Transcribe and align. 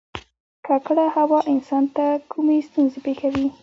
ککړه 0.65 1.05
هوا 1.15 1.39
انسان 1.53 1.83
ته 1.95 2.05
کومې 2.31 2.57
ستونزې 2.67 2.99
پیدا 3.05 3.19
کوي 3.21 3.47